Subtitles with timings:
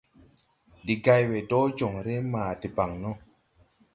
[0.81, 3.11] Ndi gay we dɔɔ jɔŋre ma debaŋ no.